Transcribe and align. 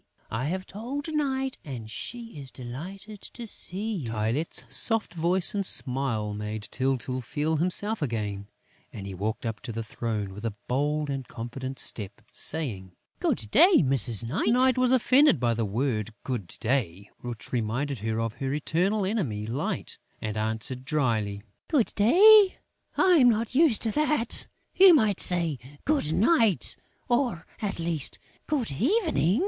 I 0.31 0.45
have 0.45 0.65
told 0.65 1.13
Night; 1.13 1.59
and 1.63 1.87
she 1.91 2.39
is 2.39 2.49
delighted 2.49 3.21
to 3.21 3.45
see 3.45 3.97
you." 3.97 4.09
Tylette's 4.09 4.63
soft 4.67 5.13
voice 5.13 5.53
and 5.53 5.63
smile 5.63 6.33
made 6.33 6.63
Tyltyl 6.71 7.21
feel 7.21 7.57
himself 7.57 8.01
again; 8.01 8.47
and 8.91 9.05
he 9.05 9.13
walked 9.13 9.45
up 9.45 9.59
to 9.59 9.71
the 9.71 9.83
throne 9.83 10.33
with 10.33 10.43
a 10.43 10.55
bold 10.67 11.11
and 11.11 11.27
confident 11.27 11.77
step, 11.77 12.19
saying: 12.31 12.93
"Good 13.19 13.51
day, 13.51 13.83
Mrs. 13.83 14.27
Night!" 14.27 14.47
Night 14.49 14.75
was 14.75 14.91
offended 14.91 15.39
by 15.39 15.53
the 15.53 15.65
word, 15.65 16.11
"Good 16.23 16.47
day," 16.59 17.11
which 17.19 17.51
reminded 17.53 17.99
her 17.99 18.19
of 18.19 18.33
her 18.33 18.51
eternal 18.51 19.05
enemy 19.05 19.45
Light, 19.45 19.99
and 20.19 20.35
answered 20.35 20.83
drily: 20.83 21.43
"Good 21.67 21.93
day?... 21.93 22.57
I 22.97 23.17
am 23.19 23.29
not 23.29 23.53
used 23.53 23.83
to 23.83 23.91
that!... 23.91 24.47
You 24.73 24.95
might 24.95 25.19
say, 25.19 25.59
Good 25.85 26.11
night, 26.11 26.75
or, 27.07 27.45
at 27.61 27.77
least, 27.77 28.17
Good 28.47 28.71
evening!" 28.71 29.39